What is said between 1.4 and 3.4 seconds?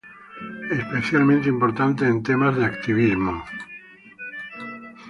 importante en temas de activismo